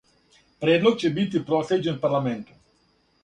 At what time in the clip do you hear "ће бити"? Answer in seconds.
1.03-1.41